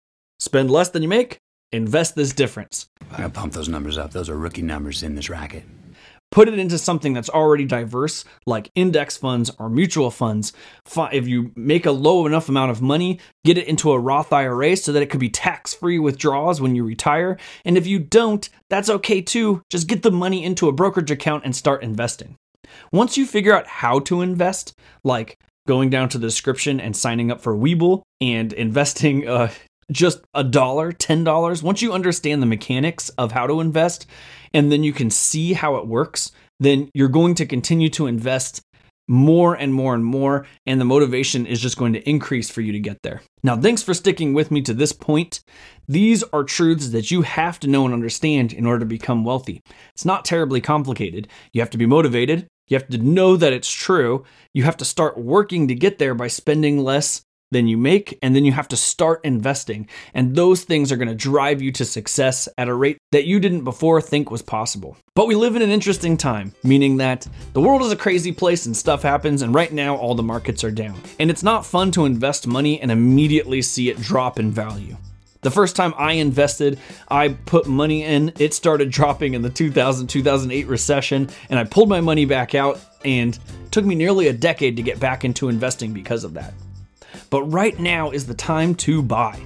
Spend 0.41 0.71
less 0.71 0.89
than 0.89 1.03
you 1.03 1.09
make, 1.11 1.39
invest 1.71 2.15
this 2.15 2.33
difference. 2.33 2.89
I 3.13 3.19
gotta 3.19 3.29
pump 3.29 3.53
those 3.53 3.69
numbers 3.69 3.99
up. 3.99 4.13
Those 4.13 4.31
are 4.31 4.39
rookie 4.39 4.63
numbers 4.63 5.03
in 5.03 5.17
this 5.17 5.29
racket 5.29 5.65
put 6.31 6.49
it 6.49 6.59
into 6.59 6.79
something 6.79 7.13
that's 7.13 7.31
already 7.31 7.65
diverse, 7.65 8.25
like 8.47 8.71
index 8.75 9.17
funds 9.17 9.51
or 9.59 9.69
mutual 9.69 10.11
funds. 10.11 10.53
If 11.13 11.29
you 11.29 11.53
make 11.55 11.87
a 11.87 11.91
low 11.91 12.27
enough 12.27 12.49
amount 12.49 12.71
of 12.71 12.83
money, 12.83 13.21
get 13.45 13.59
it 13.59 13.69
into 13.69 13.93
a 13.93 13.99
Roth 13.99 14.33
IRA 14.33 14.77
so 14.77 14.93
that 14.93 15.03
it 15.03 15.11
could 15.11 15.21
be 15.21 15.31
tax 15.31 15.75
free 15.75 15.99
withdrawals 15.99 16.61
when 16.61 16.75
you 16.75 16.85
retire. 16.85 17.39
And 17.65 17.77
if 17.77 17.87
you 17.87 17.99
don't, 17.99 18.49
that's 18.69 18.91
okay 18.91 19.21
too. 19.23 19.63
Just 19.71 19.89
get 19.89 20.03
the 20.03 20.11
money 20.11 20.45
into 20.45 20.69
a 20.69 20.73
brokerage 20.73 21.11
account 21.11 21.45
and 21.45 21.55
start 21.55 21.83
investing. 21.83 22.37
Once 22.93 23.17
you 23.17 23.27
figure 23.27 23.57
out 23.57 23.67
how 23.67 24.01
to 24.01 24.21
invest, 24.21 24.75
like 25.05 25.39
going 25.67 25.91
down 25.91 26.09
to 26.09 26.19
the 26.19 26.27
description 26.27 26.81
and 26.81 26.97
signing 26.97 27.31
up 27.31 27.41
for 27.41 27.55
Webull 27.57 28.03
and 28.21 28.53
investing 28.67 29.29
uh, 29.29 29.51
just 29.91 30.21
a 30.35 30.45
dollar, 30.45 30.93
ten 30.93 31.25
dollars. 31.25 31.63
Once 31.63 31.83
you 31.83 31.93
understand 31.93 32.43
the 32.43 32.47
mechanics 32.47 33.09
of 33.11 33.33
how 33.33 33.47
to 33.47 33.61
invest, 33.61 34.07
and 34.53 34.71
then 34.71 34.83
you 34.85 34.93
can 34.93 35.11
see 35.11 35.53
how 35.53 35.77
it 35.77 35.87
works, 35.87 36.33
then 36.61 36.91
you're 36.95 37.09
going 37.09 37.35
to 37.37 37.47
continue 37.47 37.89
to 37.91 38.07
invest 38.07 38.63
more 39.09 39.55
and 39.55 39.73
more 39.73 39.95
and 39.95 40.05
more, 40.05 40.47
and 40.67 40.81
the 40.81 40.85
motivation 40.85 41.47
is 41.47 41.61
just 41.61 41.77
going 41.77 41.93
to 41.93 42.09
increase 42.09 42.51
for 42.51 42.61
you 42.61 42.73
to 42.73 42.81
get 42.81 42.99
there. 43.03 43.23
Now, 43.45 43.57
thanks 43.57 43.83
for 43.83 43.95
sticking 43.95 44.35
with 44.35 44.51
me 44.51 44.63
to 44.63 44.75
this 44.75 44.93
point. 44.93 45.41
These 45.87 46.25
are 46.33 46.43
truths 46.43 46.89
that 46.89 47.11
you 47.11 47.23
have 47.23 47.61
to 47.61 47.69
know 47.69 47.85
and 47.85 47.95
understand 47.95 48.53
in 48.53 48.67
order 48.67 48.81
to 48.81 48.87
become 48.87 49.25
wealthy. 49.25 49.63
It's 49.95 50.05
not 50.05 50.25
terribly 50.25 50.61
complicated. 50.61 51.29
You 51.53 51.61
have 51.61 51.71
to 51.71 51.79
be 51.79 51.87
motivated, 51.87 52.49
you 52.67 52.77
have 52.77 52.89
to 52.89 52.99
know 52.99 53.37
that 53.37 53.53
it's 53.53 53.71
true, 53.71 54.25
you 54.53 54.65
have 54.65 54.77
to 54.79 54.85
start 54.85 55.17
working 55.17 55.69
to 55.69 55.75
get 55.77 55.99
there 55.99 56.15
by 56.15 56.27
spending 56.27 56.83
less 56.83 57.23
than 57.51 57.69
you 57.69 57.77
make, 57.77 58.19
and 58.23 58.35
then 58.35 58.45
you 58.45 58.53
have 58.53 58.69
to 58.69 58.77
start 58.77 59.21
investing. 59.25 59.89
And 60.15 60.35
those 60.35 60.65
things 60.65 60.91
are 60.91 60.97
going 60.97 61.09
to 61.09 61.15
drive 61.15 61.63
you 61.63 61.71
to 61.73 61.85
success 61.85 62.49
at 62.59 62.69
a 62.69 62.75
rate 62.75 62.99
that 63.13 63.27
you 63.27 63.39
didn't 63.39 63.65
before 63.65 64.01
think 64.01 64.31
was 64.31 64.43
possible. 64.43 64.97
But 65.15 65.27
we 65.27 65.35
live 65.35 65.57
in 65.57 65.63
an 65.63 65.71
interesting 65.71 66.17
time, 66.17 66.55
meaning 66.63 66.97
that 66.99 67.27
the 67.53 67.61
world 67.61 67.83
is 67.83 67.93
a 67.93 67.97
crazy 67.97 68.33
place 68.33 68.67
and 68.67 68.77
stuff 68.77 69.03
happens, 69.03 69.43
and 69.43 69.55
right 69.55 69.73
now 69.73 69.97
all 69.97 70.15
the 70.15 70.23
markets 70.23 70.65
are 70.65 70.71
down. 70.71 71.01
And 71.19 71.31
it's 71.31 71.43
not 71.43 71.67
fun 71.67 71.93
to 71.93 72.05
invest 72.05 72.47
money 72.47 72.81
and 72.81 72.91
immediately 72.91 73.63
see 73.63 73.91
it 73.91 74.01
drop 74.01 74.39
in 74.39 74.51
value. 74.51 74.97
The 75.43 75.51
first 75.53 75.77
time 75.77 75.95
I 75.97 76.13
invested, 76.15 76.81
I 77.09 77.29
put 77.29 77.69
money 77.69 78.03
in, 78.03 78.33
it 78.41 78.53
started 78.53 78.91
dropping 78.91 79.35
in 79.35 79.43
the 79.43 79.51
2000 79.51 80.09
2008 80.09 80.67
recession, 80.67 81.29
and 81.49 81.59
I 81.59 81.65
pulled 81.65 81.89
my 81.89 82.01
money 82.01 82.25
back 82.25 82.57
out, 82.57 82.81
and 83.05 83.39
took 83.71 83.85
me 83.85 83.95
nearly 83.95 84.27
a 84.27 84.33
decade 84.33 84.77
to 84.77 84.83
get 84.83 84.99
back 84.99 85.25
into 85.25 85.49
investing 85.49 85.93
because 85.93 86.25
of 86.25 86.35
that 86.35 86.53
but 87.31 87.43
right 87.45 87.79
now 87.79 88.11
is 88.11 88.27
the 88.27 88.35
time 88.35 88.75
to 88.77 89.03
buy. 89.03 89.41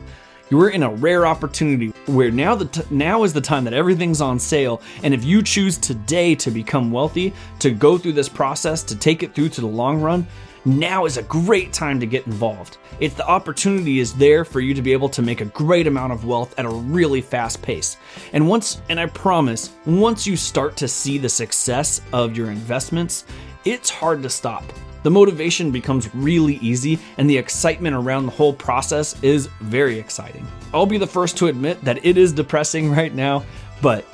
You're 0.50 0.70
in 0.70 0.82
a 0.82 0.90
rare 0.90 1.26
opportunity 1.26 1.88
where 2.06 2.32
now 2.32 2.56
the 2.56 2.64
t- 2.64 2.82
now 2.90 3.22
is 3.22 3.32
the 3.32 3.40
time 3.40 3.62
that 3.64 3.72
everything's 3.72 4.20
on 4.20 4.40
sale 4.40 4.82
and 5.04 5.14
if 5.14 5.25
you 5.25 5.42
choose 5.42 5.78
today 5.78 6.34
to 6.34 6.50
become 6.50 6.90
wealthy, 6.90 7.32
to 7.60 7.70
go 7.70 7.96
through 7.96 8.14
this 8.14 8.28
process, 8.28 8.82
to 8.84 8.96
take 8.96 9.22
it 9.22 9.32
through 9.32 9.50
to 9.50 9.60
the 9.60 9.68
long 9.68 10.00
run, 10.00 10.26
now 10.64 11.04
is 11.04 11.16
a 11.16 11.22
great 11.22 11.72
time 11.72 12.00
to 12.00 12.06
get 12.06 12.26
involved. 12.26 12.78
It's 12.99 13.14
the 13.14 13.26
opportunity 13.26 14.00
is 14.00 14.12
there 14.12 14.44
for 14.44 14.60
you 14.60 14.75
to 14.75 14.82
be 14.82 14.92
able 14.92 15.08
to 15.10 15.22
make 15.22 15.40
a 15.40 15.46
great 15.46 15.87
amount 15.87 16.12
of 16.12 16.25
wealth 16.25 16.52
at 16.58 16.66
a 16.66 16.70
really 16.70 17.20
fast 17.20 17.62
pace. 17.62 17.96
And 18.32 18.49
once 18.49 18.82
and 18.88 19.00
I 19.00 19.06
promise, 19.06 19.70
once 19.87 20.26
you 20.26 20.37
start 20.37 20.76
to 20.78 20.88
see 20.88 21.16
the 21.16 21.28
success 21.28 22.00
of 22.12 22.37
your 22.37 22.50
investments, 22.50 23.25
it's 23.64 23.88
hard 23.88 24.22
to 24.25 24.28
stop 24.28 24.64
the 25.02 25.11
motivation 25.11 25.71
becomes 25.71 26.14
really 26.14 26.57
easy 26.57 26.99
and 27.19 27.28
the 27.28 27.37
excitement 27.37 27.97
around 27.97 28.26
the 28.26 28.33
whole 28.33 28.52
process 28.52 29.21
is 29.23 29.47
very 29.61 29.99
exciting. 29.99 30.47
I'll 30.73 30.87
be 30.87 30.99
the 30.99 31.07
first 31.07 31.37
to 31.38 31.47
admit 31.47 31.83
that 31.83 32.04
it 32.04 32.16
is 32.16 32.33
depressing 32.33 32.90
right 32.95 33.14
now, 33.14 33.45
but 33.83 34.04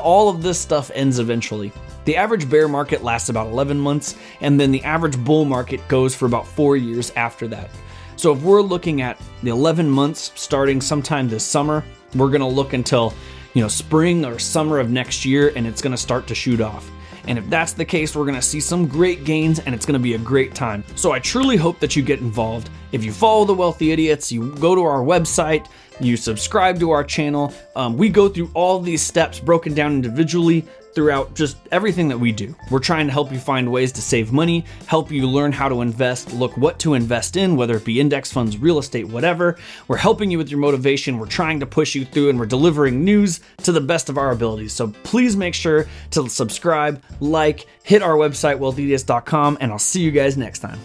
all 0.00 0.28
of 0.28 0.42
this 0.42 0.58
stuff 0.58 0.90
ends 0.94 1.18
eventually. 1.18 1.72
The 2.04 2.16
average 2.16 2.50
bear 2.50 2.66
market 2.66 3.04
lasts 3.04 3.28
about 3.28 3.46
11 3.46 3.78
months, 3.78 4.16
and 4.40 4.58
then 4.58 4.72
the 4.72 4.82
average 4.82 5.16
bull 5.16 5.44
market 5.44 5.86
goes 5.86 6.14
for 6.14 6.26
about 6.26 6.46
four 6.46 6.76
years 6.76 7.12
after 7.14 7.46
that. 7.48 7.70
So 8.16 8.32
if 8.32 8.42
we're 8.42 8.62
looking 8.62 9.02
at 9.02 9.20
the 9.42 9.50
11 9.50 9.88
months 9.88 10.32
starting 10.34 10.80
sometime 10.80 11.28
this 11.28 11.44
summer, 11.44 11.84
we're 12.14 12.30
gonna 12.30 12.48
look 12.48 12.72
until 12.72 13.14
you 13.54 13.62
know 13.62 13.68
spring 13.68 14.24
or 14.24 14.38
summer 14.38 14.78
of 14.78 14.90
next 14.90 15.24
year, 15.24 15.52
and 15.54 15.66
it's 15.66 15.80
gonna 15.80 15.96
start 15.96 16.26
to 16.26 16.34
shoot 16.34 16.60
off. 16.60 16.90
And 17.28 17.38
if 17.38 17.48
that's 17.48 17.72
the 17.72 17.84
case, 17.84 18.14
we're 18.16 18.26
gonna 18.26 18.42
see 18.42 18.60
some 18.60 18.86
great 18.86 19.24
gains 19.24 19.58
and 19.60 19.74
it's 19.74 19.86
gonna 19.86 19.98
be 19.98 20.14
a 20.14 20.18
great 20.18 20.54
time. 20.54 20.84
So 20.96 21.12
I 21.12 21.18
truly 21.18 21.56
hope 21.56 21.78
that 21.80 21.94
you 21.96 22.02
get 22.02 22.20
involved. 22.20 22.70
If 22.92 23.04
you 23.04 23.12
follow 23.12 23.44
the 23.44 23.54
Wealthy 23.54 23.92
Idiots, 23.92 24.30
you 24.32 24.54
go 24.56 24.74
to 24.74 24.82
our 24.82 25.02
website, 25.02 25.68
you 26.00 26.16
subscribe 26.16 26.78
to 26.80 26.90
our 26.90 27.04
channel. 27.04 27.54
Um, 27.76 27.96
we 27.96 28.08
go 28.08 28.28
through 28.28 28.50
all 28.54 28.80
these 28.80 29.02
steps 29.02 29.38
broken 29.38 29.74
down 29.74 29.92
individually 29.92 30.66
throughout 30.94 31.34
just 31.34 31.56
everything 31.70 32.08
that 32.08 32.18
we 32.18 32.32
do. 32.32 32.54
We're 32.70 32.78
trying 32.78 33.06
to 33.06 33.12
help 33.12 33.32
you 33.32 33.38
find 33.38 33.70
ways 33.70 33.92
to 33.92 34.02
save 34.02 34.32
money, 34.32 34.64
help 34.86 35.10
you 35.10 35.26
learn 35.26 35.52
how 35.52 35.68
to 35.68 35.80
invest, 35.80 36.32
look 36.32 36.56
what 36.56 36.78
to 36.80 36.94
invest 36.94 37.36
in, 37.36 37.56
whether 37.56 37.76
it 37.76 37.84
be 37.84 38.00
index 38.00 38.30
funds, 38.32 38.58
real 38.58 38.78
estate, 38.78 39.08
whatever. 39.08 39.56
We're 39.88 39.96
helping 39.96 40.30
you 40.30 40.38
with 40.38 40.50
your 40.50 40.60
motivation. 40.60 41.18
We're 41.18 41.26
trying 41.26 41.60
to 41.60 41.66
push 41.66 41.94
you 41.94 42.04
through 42.04 42.30
and 42.30 42.38
we're 42.38 42.46
delivering 42.46 43.04
news 43.04 43.40
to 43.58 43.72
the 43.72 43.80
best 43.80 44.08
of 44.08 44.18
our 44.18 44.30
abilities. 44.30 44.72
So 44.72 44.88
please 45.02 45.36
make 45.36 45.54
sure 45.54 45.86
to 46.10 46.28
subscribe, 46.28 47.02
like, 47.20 47.66
hit 47.82 48.02
our 48.02 48.14
website, 48.14 48.58
wealthyidiots.com, 48.58 49.58
and 49.60 49.72
I'll 49.72 49.78
see 49.78 50.00
you 50.00 50.10
guys 50.10 50.36
next 50.36 50.60
time. 50.60 50.78